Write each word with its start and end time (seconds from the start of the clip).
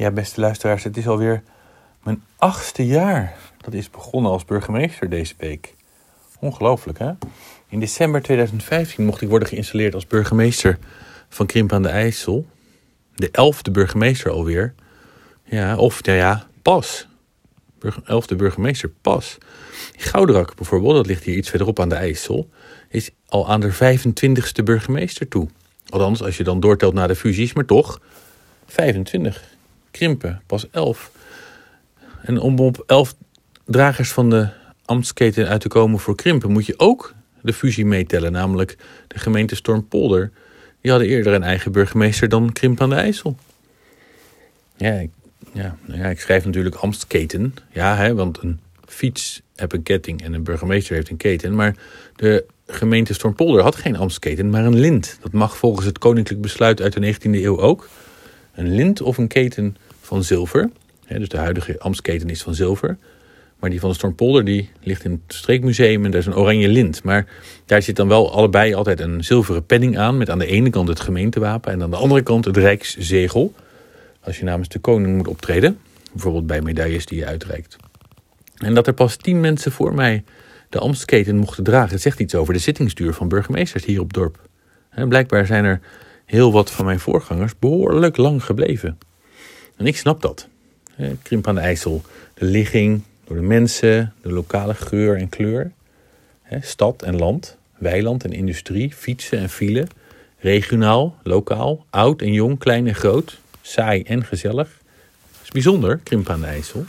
Ja, 0.00 0.10
beste 0.10 0.40
luisteraars, 0.40 0.84
het 0.84 0.96
is 0.96 1.06
alweer 1.06 1.42
mijn 2.02 2.22
achtste 2.36 2.86
jaar. 2.86 3.36
Dat 3.60 3.74
is 3.74 3.90
begonnen 3.90 4.30
als 4.30 4.44
burgemeester 4.44 5.08
deze 5.08 5.34
week. 5.38 5.74
Ongelooflijk, 6.38 6.98
hè? 6.98 7.12
In 7.68 7.80
december 7.80 8.22
2015 8.22 9.04
mocht 9.04 9.20
ik 9.20 9.28
worden 9.28 9.48
geïnstalleerd 9.48 9.94
als 9.94 10.06
burgemeester 10.06 10.78
van 11.28 11.46
Krimp 11.46 11.72
aan 11.72 11.82
de 11.82 11.88
IJssel. 11.88 12.46
De 13.14 13.28
elfde 13.30 13.70
burgemeester 13.70 14.30
alweer. 14.30 14.74
Ja, 15.44 15.76
of 15.76 16.06
ja, 16.06 16.14
ja 16.14 16.46
pas. 16.62 17.08
Elfde 18.04 18.36
burgemeester 18.36 18.90
pas. 19.00 19.38
Gouderak 19.96 20.54
bijvoorbeeld, 20.54 20.94
dat 20.94 21.06
ligt 21.06 21.24
hier 21.24 21.36
iets 21.36 21.48
verderop 21.48 21.80
aan 21.80 21.88
de 21.88 21.94
IJssel, 21.94 22.48
is 22.88 23.10
al 23.26 23.48
aan 23.48 23.60
de 23.60 23.72
25ste 23.72 24.64
burgemeester 24.64 25.28
toe. 25.28 25.48
Althans, 25.88 26.22
als 26.22 26.36
je 26.36 26.44
dan 26.44 26.60
doortelt 26.60 26.94
naar 26.94 27.08
de 27.08 27.16
fusies, 27.16 27.52
maar 27.52 27.64
toch 27.64 28.00
25. 28.66 29.58
Krimpen, 29.90 30.42
pas 30.46 30.70
11. 30.70 31.10
En 32.22 32.40
om 32.40 32.58
op 32.58 32.82
11 32.86 33.14
dragers 33.64 34.12
van 34.12 34.30
de 34.30 34.48
ambtsketen 34.84 35.48
uit 35.48 35.60
te 35.60 35.68
komen 35.68 35.98
voor 35.98 36.14
Krimpen, 36.14 36.50
moet 36.50 36.66
je 36.66 36.78
ook 36.78 37.14
de 37.42 37.52
fusie 37.52 37.86
meetellen, 37.86 38.32
namelijk 38.32 38.76
de 39.08 39.18
gemeente 39.18 39.54
Stormpolder. 39.54 40.30
Die 40.80 40.90
hadden 40.90 41.08
eerder 41.08 41.32
een 41.32 41.42
eigen 41.42 41.72
burgemeester 41.72 42.28
dan 42.28 42.52
Krimpen 42.52 42.82
aan 42.82 42.90
de 42.90 42.96
IJssel. 42.96 43.36
Ja, 44.76 44.92
ik, 44.92 45.10
ja, 45.52 45.76
nou 45.84 46.00
ja, 46.00 46.06
ik 46.06 46.20
schrijf 46.20 46.44
natuurlijk 46.44 46.74
ambtsketen. 46.74 47.54
Ja, 47.72 47.96
hè, 47.96 48.14
want 48.14 48.42
een 48.42 48.60
fiets 48.86 49.42
heeft 49.56 49.72
een 49.72 49.82
ketting 49.82 50.22
en 50.22 50.32
een 50.32 50.42
burgemeester 50.42 50.94
heeft 50.94 51.08
een 51.08 51.16
keten. 51.16 51.54
Maar 51.54 51.76
de 52.16 52.44
gemeente 52.66 53.14
Stormpolder 53.14 53.62
had 53.62 53.76
geen 53.76 53.96
ambtsketen, 53.96 54.50
maar 54.50 54.64
een 54.64 54.78
lint. 54.78 55.18
Dat 55.22 55.32
mag 55.32 55.56
volgens 55.56 55.86
het 55.86 55.98
koninklijk 55.98 56.40
besluit 56.40 56.80
uit 56.80 56.92
de 56.92 57.14
19e 57.14 57.20
eeuw 57.22 57.60
ook. 57.60 57.88
Een 58.60 58.74
lint 58.74 59.00
of 59.00 59.18
een 59.18 59.26
keten 59.26 59.76
van 60.00 60.24
zilver. 60.24 60.70
dus 61.08 61.28
de 61.28 61.36
huidige 61.36 61.78
ambtsketen 61.78 62.30
is 62.30 62.42
van 62.42 62.54
zilver. 62.54 62.96
Maar 63.58 63.70
die 63.70 63.80
van 63.80 63.88
de 63.88 63.94
Stormpolder 63.94 64.44
die 64.44 64.70
ligt 64.82 65.04
in 65.04 65.22
het 65.26 65.36
streekmuseum 65.36 66.04
en 66.04 66.10
daar 66.10 66.20
is 66.20 66.26
een 66.26 66.36
oranje 66.36 66.68
lint. 66.68 67.02
Maar 67.02 67.26
daar 67.66 67.82
zit 67.82 67.96
dan 67.96 68.08
wel 68.08 68.32
allebei 68.32 68.74
altijd 68.74 69.00
een 69.00 69.24
zilveren 69.24 69.66
penning 69.66 69.98
aan. 69.98 70.18
Met 70.18 70.30
aan 70.30 70.38
de 70.38 70.46
ene 70.46 70.70
kant 70.70 70.88
het 70.88 71.00
gemeentewapen 71.00 71.72
en 71.72 71.82
aan 71.82 71.90
de 71.90 71.96
andere 71.96 72.22
kant 72.22 72.44
het 72.44 72.56
rijkszegel. 72.56 73.54
Als 74.20 74.38
je 74.38 74.44
namens 74.44 74.68
de 74.68 74.78
koning 74.78 75.16
moet 75.16 75.28
optreden. 75.28 75.78
Bijvoorbeeld 76.12 76.46
bij 76.46 76.60
medailles 76.60 77.06
die 77.06 77.18
je 77.18 77.26
uitreikt. 77.26 77.76
En 78.56 78.74
dat 78.74 78.86
er 78.86 78.94
pas 78.94 79.16
tien 79.16 79.40
mensen 79.40 79.72
voor 79.72 79.94
mij 79.94 80.24
de 80.68 80.78
ambtsketen 80.78 81.36
mochten 81.36 81.64
dragen. 81.64 81.92
Het 81.92 82.02
zegt 82.02 82.20
iets 82.20 82.34
over 82.34 82.54
de 82.54 82.60
zittingsduur 82.60 83.14
van 83.14 83.28
burgemeesters 83.28 83.84
hier 83.84 84.00
op 84.00 84.12
dorp. 84.12 84.38
Blijkbaar 85.08 85.46
zijn 85.46 85.64
er 85.64 85.80
heel 86.30 86.52
wat 86.52 86.70
van 86.70 86.84
mijn 86.84 87.00
voorgangers 87.00 87.58
behoorlijk 87.58 88.16
lang 88.16 88.44
gebleven. 88.44 88.98
En 89.76 89.86
ik 89.86 89.96
snap 89.96 90.22
dat. 90.22 90.48
Krimp 91.22 91.48
aan 91.48 91.54
de 91.54 91.60
IJssel, 91.60 92.02
de 92.34 92.44
ligging, 92.44 93.02
door 93.24 93.36
de 93.36 93.42
mensen, 93.42 94.12
de 94.22 94.32
lokale 94.32 94.74
geur 94.74 95.16
en 95.16 95.28
kleur. 95.28 95.72
Stad 96.60 97.02
en 97.02 97.16
land, 97.16 97.56
weiland 97.78 98.24
en 98.24 98.32
industrie, 98.32 98.92
fietsen 98.92 99.38
en 99.38 99.48
file. 99.48 99.86
Regionaal, 100.38 101.16
lokaal, 101.22 101.86
oud 101.90 102.22
en 102.22 102.32
jong, 102.32 102.58
klein 102.58 102.86
en 102.86 102.94
groot, 102.94 103.38
saai 103.62 104.02
en 104.02 104.24
gezellig. 104.24 104.80
Het 105.32 105.42
is 105.42 105.48
bijzonder, 105.48 106.00
Krimp 106.02 106.28
aan 106.28 106.40
de 106.40 106.46
IJssel. 106.46 106.84